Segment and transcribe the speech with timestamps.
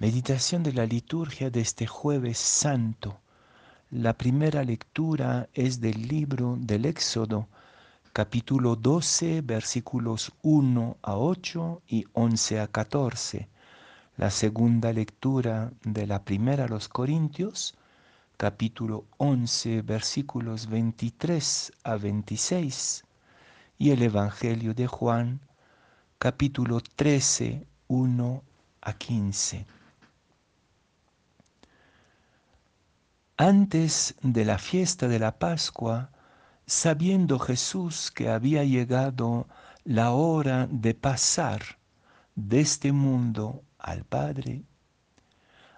[0.00, 3.20] Meditación de la liturgia de este jueves santo.
[3.90, 7.48] La primera lectura es del libro del Éxodo,
[8.14, 13.50] capítulo 12, versículos 1 a 8 y 11 a 14.
[14.16, 17.74] La segunda lectura de la primera a los Corintios,
[18.38, 23.04] capítulo 11, versículos 23 a 26.
[23.76, 25.40] Y el Evangelio de Juan,
[26.18, 28.42] capítulo 13, 1
[28.80, 29.66] a 15.
[33.42, 36.10] Antes de la fiesta de la Pascua,
[36.66, 39.48] sabiendo Jesús que había llegado
[39.82, 41.62] la hora de pasar
[42.34, 44.64] de este mundo al Padre,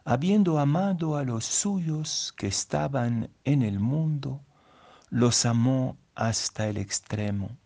[0.05, 4.41] habiendo amado a los suyos que estaban en el mundo,
[5.09, 7.57] los amó hasta el extremo.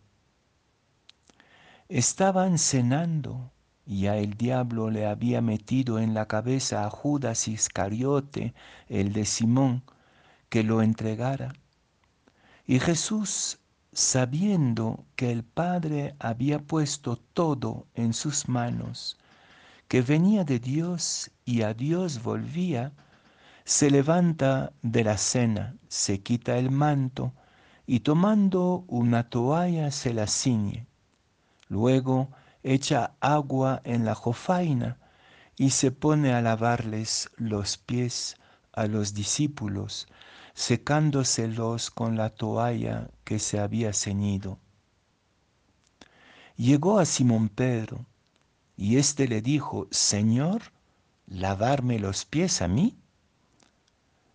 [1.88, 3.50] Estaban cenando,
[3.86, 8.52] y a el diablo le había metido en la cabeza a Judas Iscariote,
[8.88, 9.84] el de Simón,
[10.48, 11.52] que lo entregara.
[12.66, 13.58] Y Jesús,
[13.92, 19.16] sabiendo que el Padre había puesto todo en sus manos,
[19.88, 22.92] que venía de Dios y a Dios volvía,
[23.64, 27.32] se levanta de la cena, se quita el manto
[27.86, 30.86] y tomando una toalla se la ciñe.
[31.68, 32.30] Luego
[32.62, 34.98] echa agua en la jofaina
[35.56, 38.36] y se pone a lavarles los pies
[38.72, 40.06] a los discípulos,
[40.56, 44.58] secándoselos con la toalla que se había ceñido.
[46.56, 48.06] Llegó a Simón Pedro,
[48.74, 50.72] y éste le dijo, Señor,
[51.26, 52.96] ¿lavarme los pies a mí?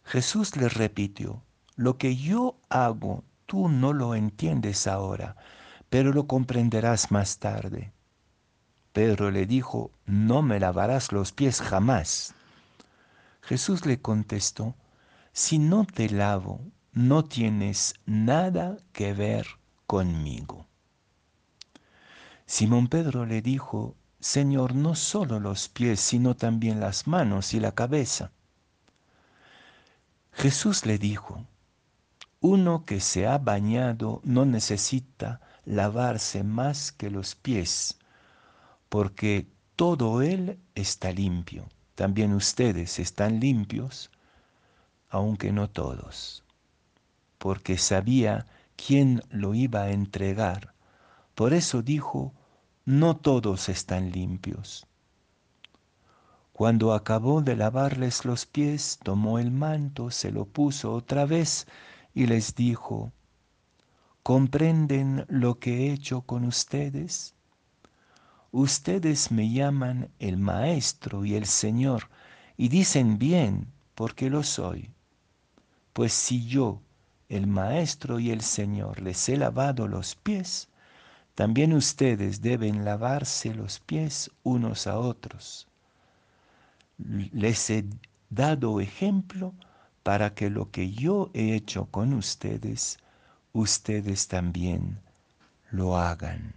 [0.04, 1.42] Jesús le repitió,
[1.76, 5.36] lo que yo hago tú no lo entiendes ahora,
[5.90, 7.94] pero lo comprenderás más tarde.
[8.94, 12.36] Pedro le dijo, no me lavarás los pies jamás.
[13.42, 14.76] Jesús le contestó,
[15.34, 16.62] si no te lavo,
[16.94, 19.48] no tienes nada que ver
[19.88, 20.68] conmigo.
[22.46, 27.74] Simón Pedro le dijo, Señor, no solo los pies, sino también las manos y la
[27.74, 28.32] cabeza.
[30.34, 31.46] Jesús le dijo,
[32.40, 37.98] uno que se ha bañado no necesita lavarse más que los pies
[38.92, 41.70] porque todo Él está limpio.
[41.96, 44.12] También ustedes están limpios,
[45.12, 46.44] aunque no todos,
[47.38, 50.74] porque sabía quién lo iba a entregar.
[51.36, 52.34] Por eso dijo,
[52.86, 54.88] no todos están limpios.
[56.54, 61.68] Cuando acabó de lavarles los pies, tomó el manto, se lo puso otra vez
[62.14, 63.12] y les dijo,
[64.24, 67.36] ¿comprenden lo que he hecho con ustedes?
[68.52, 72.10] Ustedes me llaman el Maestro y el Señor
[72.58, 74.90] y dicen bien porque lo soy.
[75.94, 76.82] Pues si yo,
[77.30, 80.70] el Maestro y el Señor, les he lavado los pies,
[81.36, 85.68] también ustedes deben lavarse los pies unos a otros.
[86.98, 87.86] Les he
[88.30, 89.54] dado ejemplo
[90.04, 92.98] para que lo que yo he hecho con ustedes,
[93.54, 95.00] ustedes también
[95.72, 96.54] lo hagan.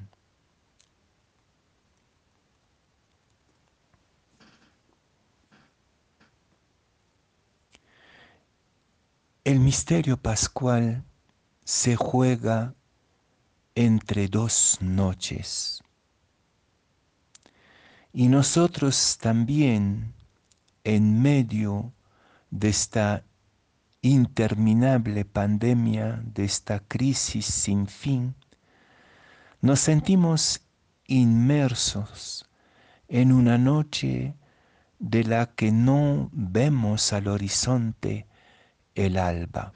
[9.44, 11.04] El misterio pascual
[11.64, 12.72] se juega
[13.74, 15.82] entre dos noches.
[18.10, 20.14] Y nosotros también,
[20.82, 21.92] en medio
[22.50, 23.22] de esta
[24.00, 28.34] interminable pandemia, de esta crisis sin fin,
[29.60, 30.62] nos sentimos
[31.06, 32.48] inmersos
[33.08, 34.36] en una noche
[34.98, 38.26] de la que no vemos al horizonte
[38.94, 39.72] el alba.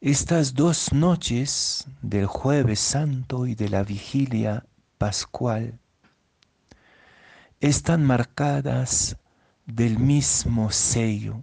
[0.00, 4.66] Estas dos noches del jueves santo y de la vigilia
[4.98, 5.78] pascual
[7.60, 9.16] están marcadas
[9.64, 11.42] del mismo sello,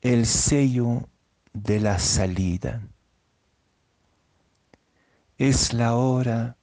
[0.00, 1.08] el sello
[1.52, 2.80] de la salida.
[5.36, 6.56] Es la hora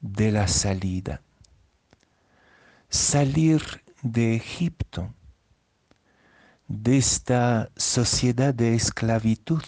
[0.00, 1.20] de la salida.
[2.88, 3.62] Salir
[4.02, 5.15] de Egipto
[6.68, 9.62] de esta sociedad de esclavitud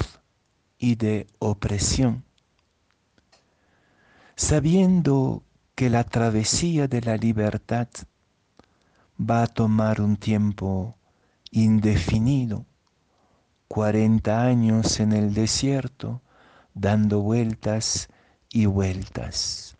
[0.78, 2.24] y de opresión,
[4.36, 5.42] sabiendo
[5.74, 7.88] que la travesía de la libertad
[9.18, 10.96] va a tomar un tiempo
[11.50, 12.64] indefinido,
[13.68, 16.20] 40 años en el desierto,
[16.74, 18.08] dando vueltas
[18.50, 19.76] y vueltas.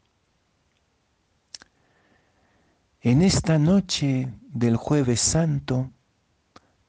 [3.01, 5.91] En esta noche del jueves santo,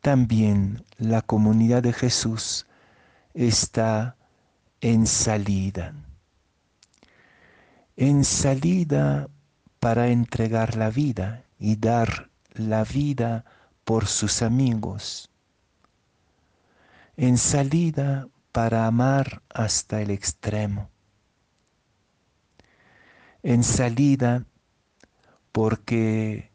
[0.02, 2.66] también la comunidad de Jesús
[3.34, 4.16] está
[4.82, 5.94] en salida.
[7.98, 9.30] En salida
[9.80, 13.46] para entregar la vida y dar la vida
[13.84, 15.30] por sus amigos.
[17.18, 20.90] En salida para amar hasta el extremo.
[23.44, 24.46] En salida
[25.52, 26.49] porque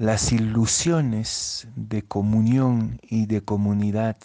[0.00, 4.16] las ilusiones de comunión y de comunidad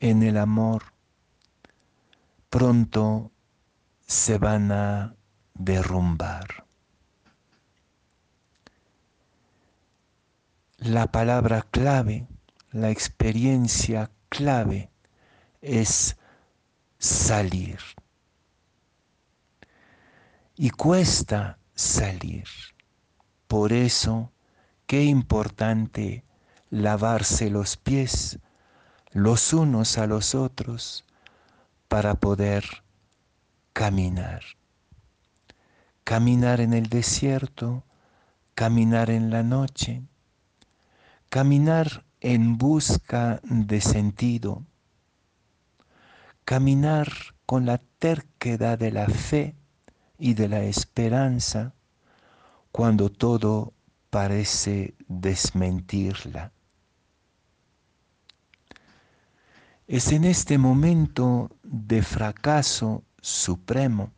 [0.00, 0.82] en el amor
[2.50, 3.30] pronto
[4.08, 5.14] se van a
[5.54, 6.66] derrumbar.
[10.78, 12.26] La palabra clave,
[12.72, 14.90] la experiencia clave
[15.62, 16.16] es
[16.98, 17.78] salir.
[20.56, 22.48] Y cuesta salir.
[23.46, 24.32] Por eso,
[24.86, 26.24] qué importante
[26.70, 28.38] lavarse los pies
[29.16, 31.04] los unos a los otros
[31.88, 32.82] para poder
[33.72, 34.42] caminar.
[36.04, 37.82] Caminar en el desierto,
[38.54, 40.02] caminar en la noche,
[41.30, 44.64] caminar en busca de sentido,
[46.44, 47.08] caminar
[47.46, 49.56] con la terquedad de la fe
[50.18, 51.72] y de la esperanza
[52.70, 53.72] cuando todo
[54.10, 56.52] parece desmentirla.
[59.86, 64.12] Es en este momento de fracaso supremo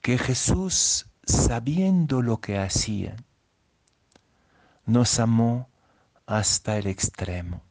[0.00, 3.16] que Jesús, sabiendo lo que hacía,
[4.84, 5.70] nos amó
[6.26, 7.62] hasta el extremo.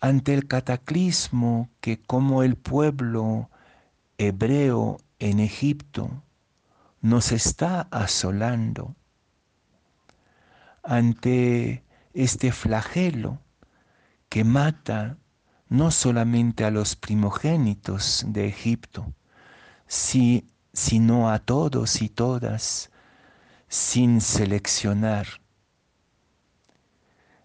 [0.00, 3.50] Ante el cataclismo que como el pueblo
[4.18, 6.22] hebreo en Egipto
[7.02, 8.96] nos está asolando,
[10.84, 11.84] ante
[12.14, 13.40] este flagelo
[14.28, 15.18] que mata
[15.68, 19.12] no solamente a los primogénitos de Egipto,
[19.86, 22.90] sino a todos y todas,
[23.68, 25.26] sin seleccionar.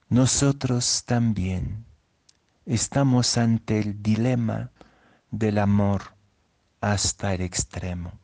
[0.10, 1.86] Nosotros también
[2.66, 4.72] estamos ante el dilema
[5.32, 6.16] del amor
[6.80, 8.20] hasta el extremo.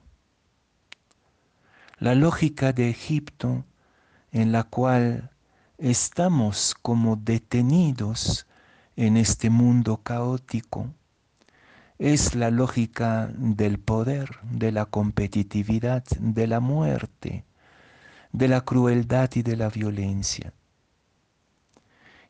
[2.04, 3.64] La lógica de Egipto
[4.34, 5.32] en la cual
[5.78, 8.46] estamos como detenidos
[8.98, 10.94] en este mundo caótico
[12.00, 17.46] es la lógica del poder, de la competitividad, de la muerte,
[18.34, 20.52] de la crueldad y de la violencia.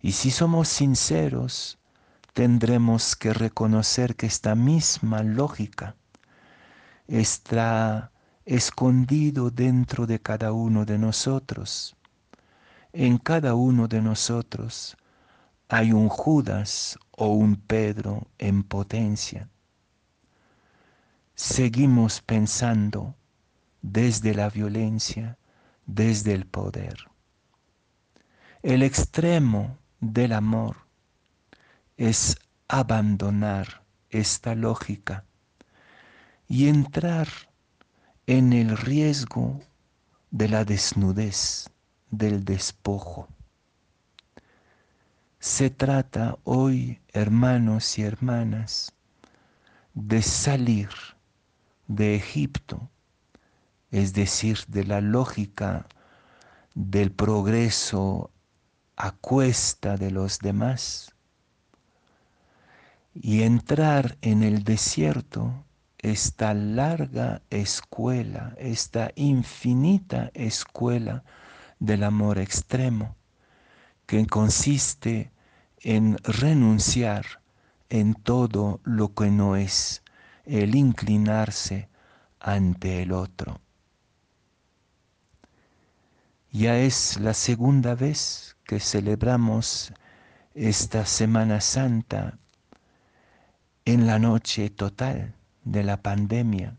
[0.02, 1.80] Y si somos sinceros,
[2.34, 5.96] tendremos que reconocer que esta misma lógica
[7.08, 8.12] está
[8.46, 11.96] escondido dentro de cada uno de nosotros.
[12.92, 14.98] En cada uno de nosotros
[15.70, 19.50] hay un Judas o un Pedro en potencia.
[21.36, 23.16] Seguimos pensando
[23.82, 25.38] desde la violencia,
[25.86, 26.98] desde el poder.
[28.62, 30.78] El extremo del amor
[31.98, 32.38] es
[32.68, 35.26] abandonar esta lógica
[36.48, 37.28] y entrar
[38.26, 39.60] en el riesgo
[40.32, 41.70] de la desnudez,
[42.10, 43.28] del despojo.
[45.40, 48.94] Se trata hoy, hermanos y hermanas,
[49.94, 50.90] de salir
[51.88, 52.90] de Egipto,
[53.92, 55.86] es decir, de la lógica
[56.76, 58.32] del progreso
[58.96, 61.14] a cuesta de los demás,
[63.14, 65.66] y entrar en el desierto
[66.04, 71.24] esta larga escuela, esta infinita escuela
[71.80, 73.16] del amor extremo,
[74.06, 75.32] que consiste
[75.80, 77.26] en renunciar
[77.90, 80.04] en todo lo que no es,
[80.46, 81.88] el inclinarse
[82.40, 83.62] ante el otro.
[86.52, 89.94] Ya es la segunda vez que celebramos
[90.54, 92.38] esta Semana Santa
[93.86, 95.34] en la noche total
[95.64, 96.78] de la pandemia,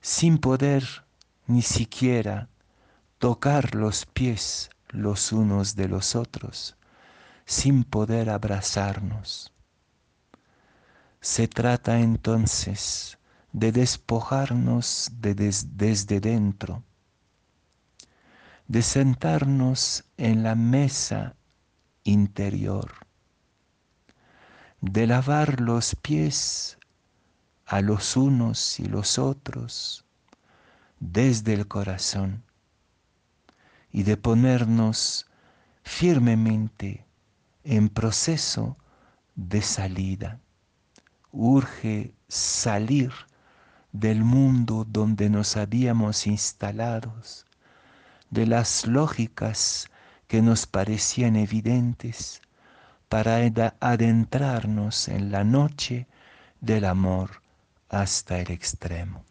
[0.00, 1.04] sin poder
[1.46, 2.48] ni siquiera
[3.18, 6.76] tocar los pies los unos de los otros,
[7.44, 9.52] sin poder abrazarnos.
[11.20, 13.18] Se trata entonces
[13.52, 16.84] de despojarnos de desde dentro,
[18.66, 21.34] de sentarnos en la mesa
[22.04, 22.92] interior,
[24.80, 26.77] de lavar los pies
[27.68, 30.06] a los unos y los otros,
[31.00, 32.42] desde el corazón
[33.92, 35.26] y de ponernos
[35.82, 37.04] firmemente
[37.64, 38.78] en proceso
[39.34, 40.40] de salida.
[41.30, 43.12] Urge salir
[43.92, 47.44] del mundo donde nos habíamos instalados,
[48.30, 49.90] de las lógicas
[50.26, 52.40] que nos parecían evidentes,
[53.10, 53.40] para
[53.80, 56.06] adentrarnos en la noche
[56.62, 57.42] del amor
[57.88, 59.27] hasta el extremo.